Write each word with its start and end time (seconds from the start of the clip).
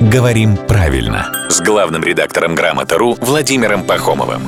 «Говорим 0.00 0.56
правильно» 0.56 1.30
с 1.50 1.60
главным 1.60 2.02
редактором 2.02 2.54
«Грамоты.ру» 2.54 3.18
Владимиром 3.20 3.84
Пахомовым. 3.84 4.40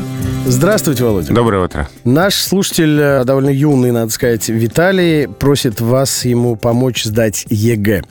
Здравствуйте, 0.46 1.04
Володя. 1.04 1.34
Доброе 1.34 1.67
утро. 1.67 1.88
Наш 2.04 2.37
слушатель, 2.37 2.98
э, 2.98 3.25
довольно 3.25 3.51
юный, 3.51 3.93
надо 3.93 4.11
сказать, 4.11 4.49
Виталий, 4.49 5.29
просит 5.29 5.83
вас 5.83 6.25
ему 6.25 6.57
помочь 6.57 7.04
сдать 7.04 7.45
ЕГЭ 7.51 8.03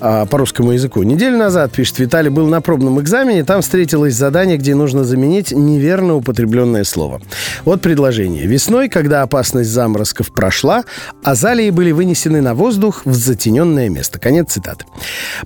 а, 0.00 0.26
по 0.26 0.38
русскому 0.38 0.72
языку. 0.72 1.02
Неделю 1.02 1.36
назад, 1.36 1.72
пишет 1.72 1.98
Виталий, 1.98 2.30
был 2.30 2.46
на 2.46 2.60
пробном 2.60 3.00
экзамене, 3.00 3.44
там 3.44 3.62
встретилось 3.62 4.14
задание, 4.14 4.56
где 4.56 4.74
нужно 4.74 5.04
заменить 5.04 5.52
неверно 5.52 6.14
употребленное 6.16 6.84
слово. 6.84 7.20
Вот 7.64 7.80
предложение. 7.80 8.46
Весной, 8.46 8.88
когда 8.88 9.22
опасность 9.22 9.70
заморозков 9.70 10.32
прошла, 10.32 10.84
азалии 11.22 11.70
были 11.70 11.92
вынесены 11.92 12.40
на 12.40 12.54
воздух 12.54 13.02
в 13.04 13.14
затененное 13.14 13.88
место. 13.88 14.18
Конец 14.18 14.52
цитаты. 14.52 14.84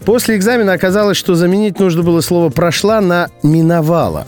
После 0.05 0.37
экзамена 0.37 0.73
оказалось, 0.73 1.17
что 1.17 1.35
заменить 1.35 1.79
нужно 1.79 2.03
было 2.03 2.21
слово 2.21 2.51
«прошла» 2.51 3.01
на 3.01 3.29
«миновала». 3.43 4.27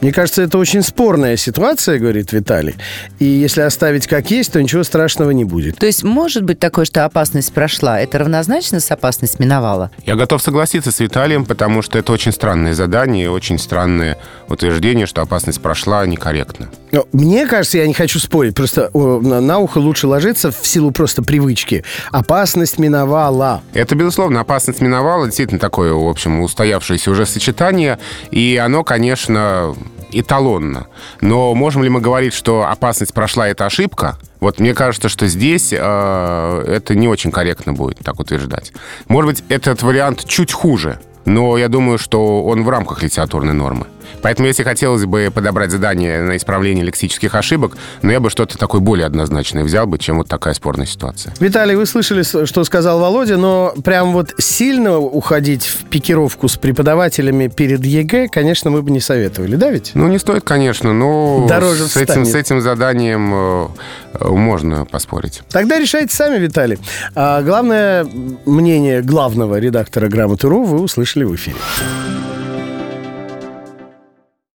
Мне 0.00 0.12
кажется, 0.12 0.42
это 0.42 0.58
очень 0.58 0.82
спорная 0.82 1.36
ситуация, 1.36 1.98
говорит 1.98 2.32
Виталий. 2.32 2.74
И 3.18 3.24
если 3.24 3.60
оставить 3.62 4.06
как 4.06 4.30
есть, 4.30 4.52
то 4.52 4.62
ничего 4.62 4.82
страшного 4.82 5.30
не 5.30 5.44
будет. 5.44 5.76
То 5.76 5.86
есть 5.86 6.02
может 6.02 6.44
быть 6.44 6.58
такое, 6.58 6.84
что 6.84 7.04
опасность 7.04 7.52
прошла? 7.52 8.00
Это 8.00 8.18
равнозначно 8.18 8.80
с 8.80 8.90
опасность 8.90 9.38
миновала? 9.42 9.90
Я 10.06 10.14
готов 10.14 10.40
согласиться 10.40 10.92
с 10.92 11.00
Виталием, 11.00 11.44
потому 11.44 11.82
что 11.82 11.98
это 11.98 12.12
очень 12.12 12.32
странное 12.32 12.74
задание, 12.74 13.30
очень 13.30 13.58
странное 13.58 14.18
утверждение, 14.48 15.06
что 15.06 15.22
опасность 15.22 15.60
прошла 15.60 16.06
некорректно. 16.06 16.68
Но 16.92 17.06
мне 17.12 17.46
кажется, 17.46 17.78
я 17.78 17.86
не 17.86 17.94
хочу 17.94 18.18
спорить, 18.18 18.54
просто 18.54 18.90
на 18.94 19.58
ухо 19.58 19.78
лучше 19.78 20.06
ложиться 20.06 20.50
в 20.50 20.66
силу 20.66 20.92
просто 20.92 21.22
привычки. 21.22 21.84
Опасность 22.10 22.78
миновала. 22.78 23.62
Это, 23.74 23.94
безусловно, 23.94 24.40
опасность 24.40 24.80
миновала. 24.80 25.26
Действительно 25.26 25.60
такое, 25.60 25.92
в 25.92 26.08
общем, 26.08 26.40
устоявшееся 26.40 27.10
уже 27.10 27.26
сочетание. 27.26 27.98
И 28.30 28.56
оно, 28.62 28.84
конечно, 28.84 29.74
эталонно. 30.12 30.86
Но 31.20 31.54
можем 31.54 31.82
ли 31.82 31.88
мы 31.88 32.00
говорить, 32.00 32.34
что 32.34 32.66
опасность 32.68 33.14
прошла, 33.14 33.48
это 33.48 33.66
ошибка? 33.66 34.18
Вот 34.42 34.58
мне 34.58 34.74
кажется, 34.74 35.08
что 35.08 35.28
здесь 35.28 35.72
э, 35.72 35.76
это 35.78 36.96
не 36.96 37.06
очень 37.06 37.30
корректно 37.30 37.74
будет 37.74 37.98
так 37.98 38.18
утверждать. 38.18 38.72
Может 39.06 39.30
быть, 39.30 39.44
этот 39.48 39.82
вариант 39.82 40.24
чуть 40.26 40.50
хуже, 40.52 40.98
но 41.24 41.56
я 41.56 41.68
думаю, 41.68 41.96
что 41.96 42.42
он 42.42 42.64
в 42.64 42.68
рамках 42.68 43.04
литературной 43.04 43.52
нормы. 43.52 43.86
Поэтому, 44.22 44.48
если 44.48 44.62
хотелось 44.62 45.04
бы 45.04 45.30
подобрать 45.34 45.70
задание 45.70 46.22
на 46.22 46.36
исправление 46.36 46.84
лексических 46.84 47.34
ошибок, 47.34 47.72
но 48.02 48.08
ну, 48.08 48.12
я 48.12 48.20
бы 48.20 48.30
что-то 48.30 48.58
такое 48.58 48.80
более 48.80 49.06
однозначное 49.06 49.64
взял 49.64 49.86
бы, 49.86 49.98
чем 49.98 50.18
вот 50.18 50.28
такая 50.28 50.54
спорная 50.54 50.86
ситуация. 50.86 51.34
Виталий, 51.40 51.74
вы 51.74 51.86
слышали, 51.86 52.22
что 52.22 52.64
сказал 52.64 53.00
Володя, 53.00 53.36
но 53.36 53.74
прям 53.84 54.12
вот 54.12 54.34
сильно 54.38 54.98
уходить 54.98 55.66
в 55.66 55.84
пикировку 55.88 56.48
с 56.48 56.56
преподавателями 56.56 57.48
перед 57.48 57.84
ЕГЭ, 57.84 58.28
конечно, 58.28 58.70
мы 58.70 58.82
бы 58.82 58.90
не 58.90 59.00
советовали, 59.00 59.56
да 59.56 59.70
ведь? 59.70 59.92
Ну, 59.94 60.08
не 60.08 60.18
стоит, 60.18 60.44
конечно, 60.44 60.92
но 60.92 61.46
Дороже 61.48 61.86
с, 61.86 61.96
этим, 61.96 62.24
с 62.24 62.34
этим 62.34 62.60
заданием 62.60 63.32
э, 63.34 63.68
э, 64.14 64.28
можно 64.28 64.84
поспорить. 64.84 65.42
Тогда 65.50 65.78
решайте 65.78 66.14
сами, 66.14 66.38
Виталий. 66.38 66.78
А 67.14 67.42
главное 67.42 68.06
мнение 68.46 69.02
главного 69.02 69.58
редактора 69.58 70.08
«Грамоты.ру» 70.08 70.64
вы 70.64 70.80
услышали 70.80 71.24
в 71.24 71.34
эфире. 71.34 71.56